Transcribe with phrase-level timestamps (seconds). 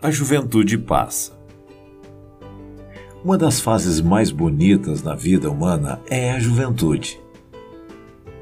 [0.00, 1.32] a juventude passa.
[3.24, 7.18] Uma das fases mais bonitas na vida humana é a juventude.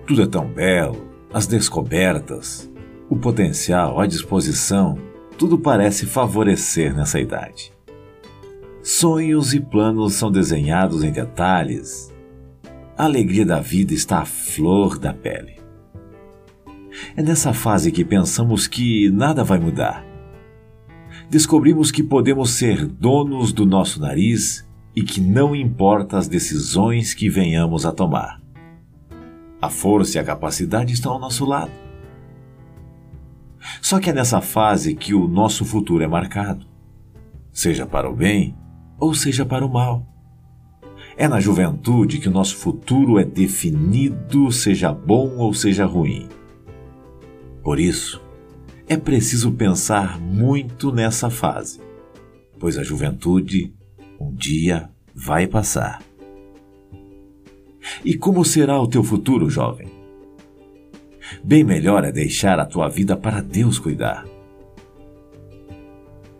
[0.06, 2.70] Tudo é tão belo, as descobertas,
[3.08, 4.98] o potencial, a disposição,
[5.38, 7.72] tudo parece favorecer nessa idade.
[8.82, 12.12] Sonhos e planos são desenhados em detalhes.
[12.98, 15.54] A alegria da vida está à flor da pele.
[17.16, 20.13] É nessa fase que pensamos que nada vai mudar.
[21.30, 27.28] Descobrimos que podemos ser donos do nosso nariz e que não importa as decisões que
[27.28, 28.40] venhamos a tomar.
[29.60, 31.72] A força e a capacidade estão ao nosso lado.
[33.80, 36.66] Só que é nessa fase que o nosso futuro é marcado,
[37.50, 38.54] seja para o bem
[38.98, 40.06] ou seja para o mal.
[41.16, 46.28] É na juventude que o nosso futuro é definido, seja bom ou seja ruim.
[47.62, 48.23] Por isso,
[48.88, 51.80] é preciso pensar muito nessa fase,
[52.58, 53.72] pois a juventude
[54.20, 56.02] um dia vai passar.
[58.04, 59.88] E como será o teu futuro, jovem?
[61.42, 64.26] Bem melhor é deixar a tua vida para Deus cuidar.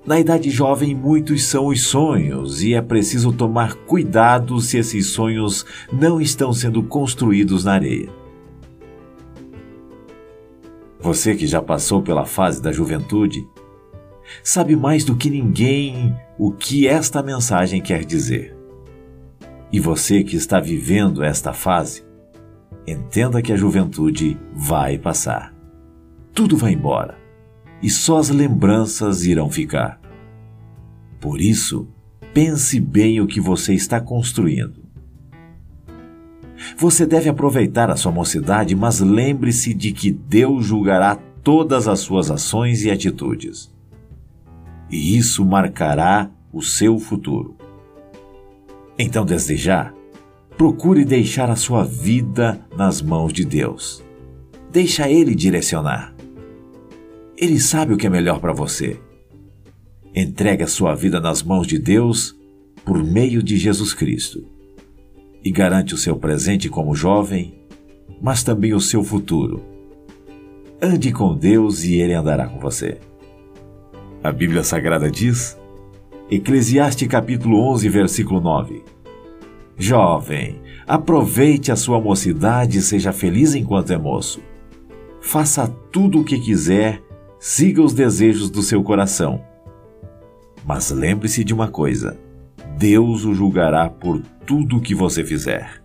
[0.07, 5.65] Na idade jovem, muitos são os sonhos e é preciso tomar cuidado se esses sonhos
[5.91, 8.24] não estão sendo construídos na areia.
[11.05, 13.47] Você que já passou pela fase da juventude,
[14.43, 18.57] sabe mais do que ninguém o que esta mensagem quer dizer.
[19.71, 22.07] E você que está vivendo esta fase,
[22.87, 25.55] entenda que a juventude vai passar.
[26.33, 27.19] Tudo vai embora
[27.83, 30.01] e só as lembranças irão ficar.
[31.21, 31.87] Por isso,
[32.33, 34.84] pense bem o que você está construindo.
[36.77, 42.31] Você deve aproveitar a sua mocidade, mas lembre-se de que Deus julgará todas as suas
[42.31, 43.73] ações e atitudes.
[44.91, 47.57] E isso marcará o seu futuro.
[48.99, 49.93] Então, desde já,
[50.57, 54.03] procure deixar a sua vida nas mãos de Deus.
[54.73, 56.13] Deixa Ele direcionar.
[57.37, 59.01] Ele sabe o que é melhor para você.
[60.15, 62.37] Entregue a sua vida nas mãos de Deus
[62.85, 64.54] por meio de Jesus Cristo
[65.45, 67.55] e garante o seu presente como jovem,
[68.21, 69.63] mas também o seu futuro.
[70.81, 72.99] Ande com Deus e Ele andará com você.
[74.23, 75.59] A Bíblia Sagrada diz,
[76.31, 78.83] Eclesiastes capítulo 11, versículo 9:
[79.77, 84.41] Jovem, aproveite a sua mocidade e seja feliz enquanto é moço.
[85.21, 87.03] Faça tudo o que quiser,
[87.39, 89.43] siga os desejos do seu coração.
[90.65, 92.17] Mas lembre-se de uma coisa:
[92.77, 95.84] Deus o julgará por tudo o que você fizer.